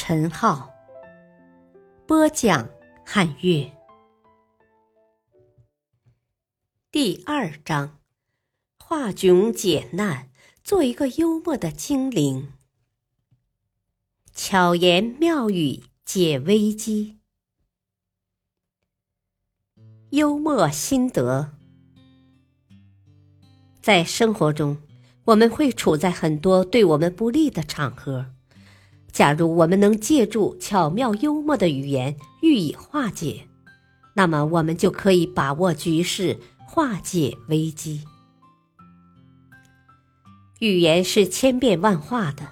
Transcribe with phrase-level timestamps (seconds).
[0.00, 0.72] 陈浩，
[2.06, 2.70] 播讲
[3.04, 3.68] 汉乐。
[6.92, 7.98] 第二章：
[8.78, 10.30] 化窘解难，
[10.62, 12.52] 做一个幽默的精灵。
[14.32, 17.18] 巧言妙语解危机，
[20.10, 21.58] 幽默心得。
[23.82, 24.80] 在生活中，
[25.24, 28.36] 我们会处在很多对我们不利的场合。
[29.12, 33.48] 假如我们能借助巧妙幽默的语言予以化解，
[34.14, 38.04] 那么我们就可以把握局势，化解危机。
[40.60, 42.48] 语言是千变万化的，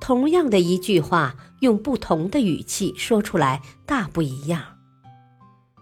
[0.00, 4.62] 同样的一句话，用不同的语气说出来，大不一样。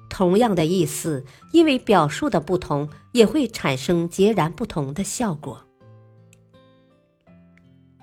[0.09, 5.65] 同样的意思，因为表述的不同，也会产生截然不同的效果。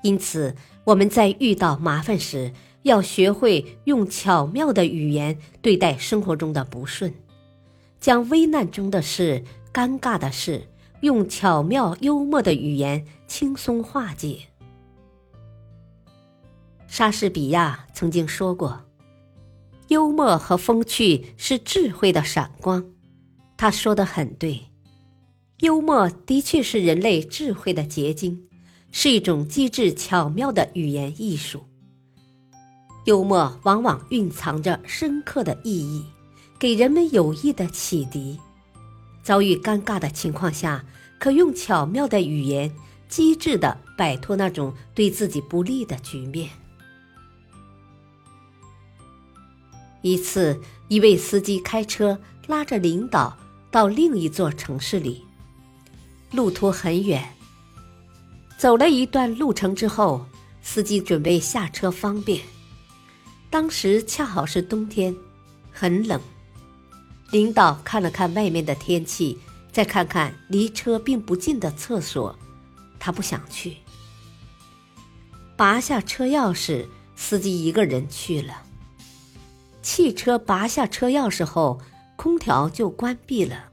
[0.03, 2.53] 因此，我们在遇到麻烦时，
[2.83, 7.13] 要学会用巧妙的语言对待生活中的不顺，
[7.99, 10.67] 将危难中的事、尴尬的事，
[11.01, 14.39] 用巧妙幽默的语言轻松化解。
[16.87, 18.83] 莎士比亚曾经说过。
[19.89, 22.85] 幽默和风趣是智慧的闪光，
[23.55, 24.59] 他说的很对。
[25.59, 28.47] 幽默的确是人类智慧的结晶，
[28.99, 31.63] 是一种机智巧妙的语言艺术。
[33.05, 36.03] 幽默往往蕴藏着深刻的意义，
[36.57, 38.39] 给人们有益的启迪。
[39.21, 40.83] 遭遇尴尬的情况下，
[41.19, 42.73] 可用巧妙的语言，
[43.07, 46.49] 机智的摆脱那种对自己不利的局面。
[50.01, 53.37] 一次，一位司机开车拉着领导
[53.69, 55.23] 到另一座城市里，
[56.31, 57.36] 路途很远。
[58.57, 60.25] 走了一段路程之后，
[60.63, 62.41] 司机准备下车方便。
[63.49, 65.15] 当时恰好是冬天，
[65.71, 66.19] 很冷。
[67.31, 69.37] 领导看了看外面的天气，
[69.71, 72.35] 再看看离车并不近的厕所，
[72.97, 73.77] 他不想去。
[75.55, 78.63] 拔下车钥匙，司机一个人去了。
[79.81, 81.79] 汽车拔下车钥匙后，
[82.15, 83.69] 空调就关闭了。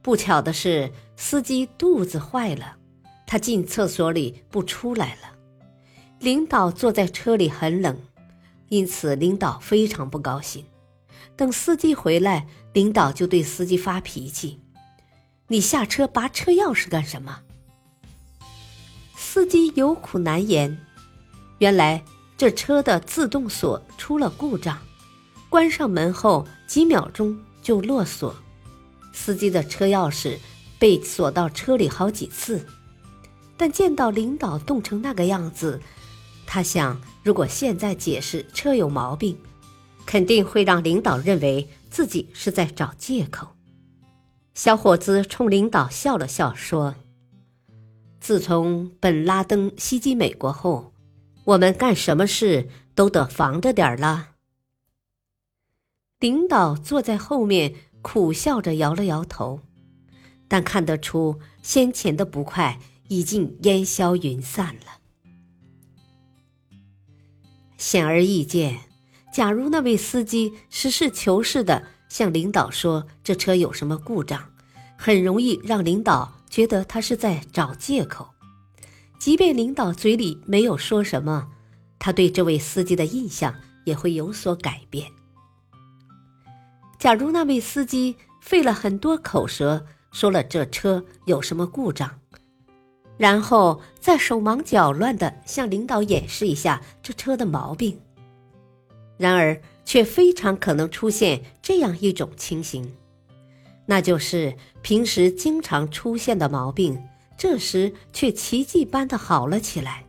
[0.00, 2.76] 不巧的是，司机肚子坏了，
[3.34, 5.34] 他进厕所里不出来了。
[6.20, 7.98] 领导坐在车里很冷，
[8.68, 10.64] 因此领导非常不高兴。
[11.34, 14.60] 等司机回来，领导就对司机发脾气
[15.50, 17.40] ：“你下车拔车钥匙干什么？”
[19.18, 20.78] 司机有苦难言，
[21.58, 22.04] 原来
[22.36, 24.78] 这车的自动锁出了故障。
[25.48, 28.32] 关上门后几秒钟就落锁，
[29.12, 30.38] 司机的车钥匙
[30.78, 32.64] 被锁到车里好几次。
[33.56, 35.80] 但见到领导冻成那个样子，
[36.46, 39.38] 他想，如果现在解释车有毛病，
[40.04, 43.48] 肯定会让领导认为自己是在找借口。
[44.54, 46.94] 小伙子冲领导笑了笑，说
[48.20, 50.92] ：“自从本拉登袭击美国后，
[51.44, 54.30] 我们干什么事都得防着点儿了。”
[56.20, 59.60] 领导坐在后面，苦笑着摇了摇头，
[60.46, 62.78] 但看得出先前的不快
[63.08, 65.00] 已经烟消云散了。
[67.76, 68.80] 显而易见，
[69.32, 74.42] 假如那位司机实事求是的向领导说这车有什么故障，
[74.96, 78.28] 很容易让领导觉得他是在找借口。
[79.18, 81.48] 即便领导嘴里没有说什么，
[81.98, 85.10] 他对这位司机的印象也会有所改变。
[86.98, 92.18] 假如那位司机费了很多口舌，说了这车有什么故障，
[93.16, 97.98] 然后再手忙脚乱地向领导演示一下这车的毛病，
[99.16, 102.92] 然而却非常可能出现这样一种情形，
[103.86, 107.00] 那就是平时经常出现的毛病，
[107.36, 110.04] 这时却奇迹般的好了起来。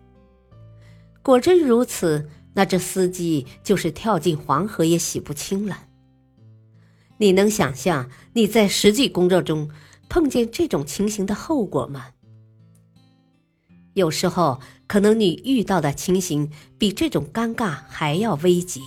[1.22, 5.84] 果真如此，那这司机就是跳进黄河也洗不清了。
[7.18, 9.70] 你能想象你在实际工作中
[10.10, 12.08] 碰见这种情形的后果吗？
[13.96, 18.82] 有时候可能你遇到的情形比这种尴尬还要危急，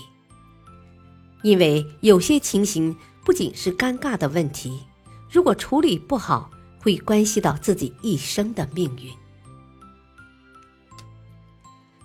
[1.43, 2.95] 因为有些情形
[3.25, 4.81] 不仅是尴尬的问题，
[5.31, 9.11] 如果处理不好，会关系到自己一生的命运。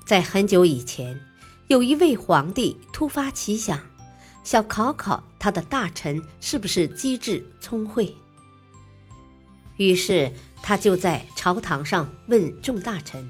[0.06, 1.20] 在很久以前，
[1.68, 3.78] 有一位皇帝突发奇想，
[4.46, 8.16] 想考考他的大臣是不是机智聪慧。
[9.76, 10.32] 于是
[10.66, 13.30] 他就在朝堂上问众大臣：“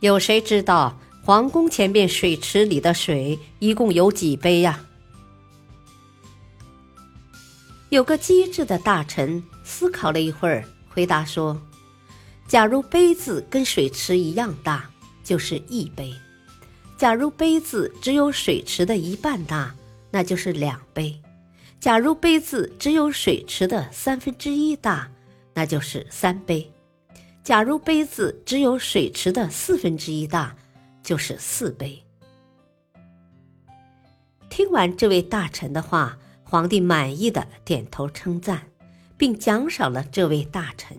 [0.00, 4.84] 有谁知道皇宫前面水池里的水一共有几杯呀？”
[7.90, 11.62] 有个机智的大臣思考了一会儿，回答说
[12.48, 14.90] ：“假如杯子跟水池一样大，
[15.22, 16.10] 就是一杯；
[16.98, 19.72] 假如杯子只有水池的一半大，
[20.10, 21.12] 那就是两杯；
[21.78, 25.08] 假如杯子只有水池的三分之一大。”
[25.54, 26.70] 那就是三杯。
[27.42, 30.56] 假如杯子只有水池的四分之一大，
[31.02, 32.00] 就是四杯。
[34.48, 38.62] 听完这位大臣的话，皇帝满意的点头称赞，
[39.16, 40.96] 并奖赏了这位大臣。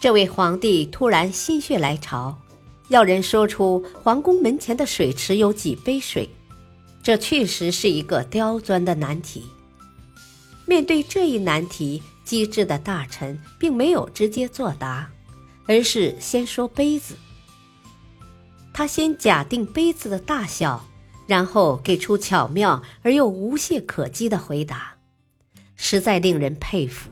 [0.00, 2.36] 这位皇帝突然心血来潮，
[2.88, 6.28] 要人说出皇宫门前的水池有几杯水，
[7.02, 9.44] 这确实是一个刁钻的难题。
[10.72, 15.12] 面对这一难题，机智的大臣并没有直接作答，
[15.66, 17.14] 而是先说杯子。
[18.72, 20.88] 他先假定杯子的大小，
[21.26, 24.96] 然后给出巧妙而又无懈可击的回答，
[25.76, 27.10] 实在令人佩服。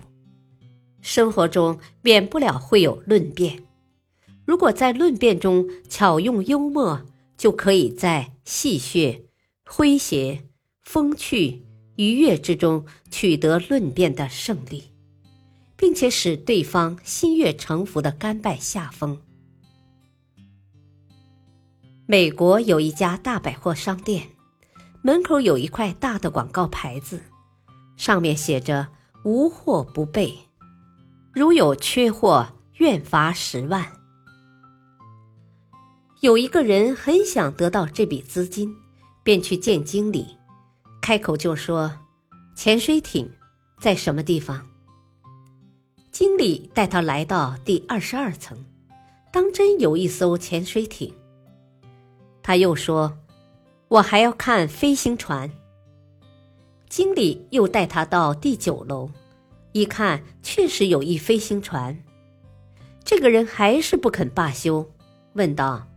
[1.02, 3.62] 生活中免不了会有论辩，
[4.46, 7.02] 如果在论辩中巧用幽默，
[7.36, 9.24] 就可以在戏谑、
[9.66, 10.44] 诙谐、
[10.80, 11.66] 风趣。
[12.00, 14.84] 愉悦之中取得论辩的胜利，
[15.76, 19.20] 并且使对方心悦诚服的甘拜下风。
[22.06, 24.28] 美国有一家大百货商店，
[25.02, 27.20] 门口有一块大的广告牌子，
[27.98, 28.88] 上面写着
[29.22, 30.34] “无货不备，
[31.34, 32.48] 如有缺货，
[32.78, 33.86] 愿罚十万”。
[36.22, 38.74] 有一个人很想得到这笔资金，
[39.22, 40.39] 便去见经理。
[41.10, 41.92] 开口就说
[42.54, 43.28] ：“潜水艇
[43.80, 44.64] 在什么地方？”
[46.12, 48.64] 经理带他来到第二十二层，
[49.32, 51.12] 当真有一艘潜水艇。
[52.44, 53.18] 他又说
[53.90, 55.50] ：“我还要看飞行船。”
[56.88, 59.10] 经理又带他到第九楼，
[59.72, 62.00] 一看确实有一飞行船。
[63.02, 64.88] 这个人还是不肯罢休，
[65.32, 65.88] 问道：“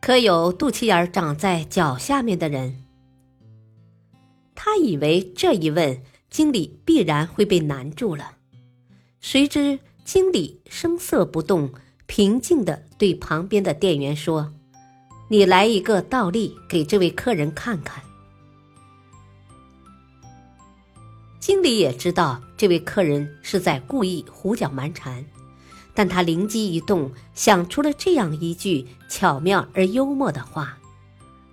[0.00, 2.84] 可有肚脐眼长在脚下面的人？”
[4.60, 8.32] 他以为这一问，经理必然会被难住了。
[9.20, 11.72] 谁知经理声色不动，
[12.06, 14.52] 平静地对旁边的店员说
[15.30, 18.02] ：“你来一个倒立，给这位客人看看。”
[21.38, 25.24] 经理也知道这位客人是在故意胡搅蛮缠，
[25.94, 30.77] 但他灵机一动，想出了这样一句巧妙而幽默的话。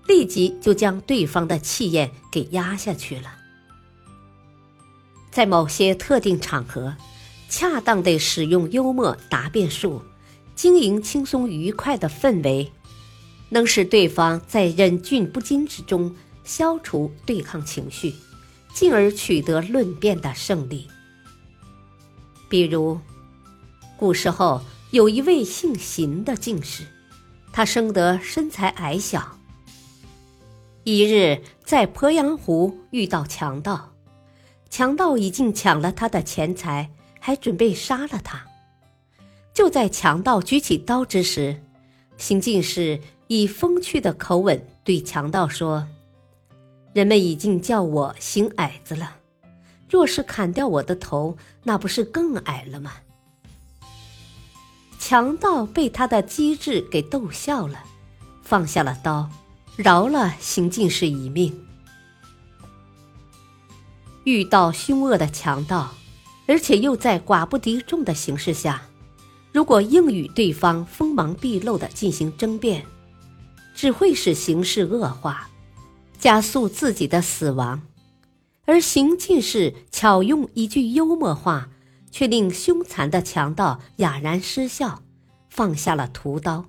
[0.07, 3.34] 立即就将对方的气焰给压下去了。
[5.31, 6.96] 在某些特定场合，
[7.50, 10.02] 恰当的使用幽默答辩术，
[10.56, 12.71] 经营轻松愉快的氛围，
[13.50, 18.14] 能使对方在忍俊不禁之中消除对抗情绪，
[18.74, 20.88] 进而取得论辩的胜利。
[22.47, 23.00] 比如，
[23.97, 26.85] 古时候有一位姓邢的进士，
[27.52, 29.34] 他生得身材矮小。
[30.87, 33.92] 一日，在鄱阳湖遇到强盗，
[34.69, 38.45] 强盗已经抢了他的钱财，还准备杀了他。
[39.51, 41.59] 就在强盗举起刀之时，
[42.18, 45.87] 行进士以风趣的口吻对强盗说
[46.94, 49.15] ：“人们已经叫我行矮子了，
[49.89, 52.92] 若是砍掉我的头，那不是更矮了吗？”
[55.01, 57.83] 强盗被他的机智给逗笑了，
[58.44, 59.27] 放下了刀。
[59.76, 61.54] 饶了行进士一命。
[64.24, 65.94] 遇到凶恶的强盗，
[66.48, 68.82] 而且又在寡不敌众的形势下，
[69.52, 72.86] 如果硬与对方锋芒毕露的进行争辩，
[73.76, 75.50] 只会使形势恶化，
[76.18, 77.82] 加速自己的死亡；
[78.66, 81.70] 而行进士巧用一句幽默话，
[82.10, 85.04] 却令凶残的强盗哑然失笑，
[85.50, 86.66] 放下了屠刀。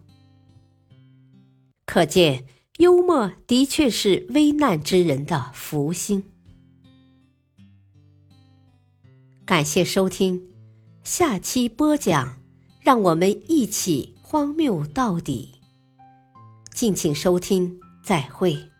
[1.87, 2.45] 可见。
[2.79, 6.23] 幽默的确是危难之人的福星。
[9.47, 10.43] 感谢收听，
[11.03, 12.39] 下期播讲
[12.81, 15.55] 让我们一起荒谬到底。
[16.73, 18.76] 敬请收听，再会。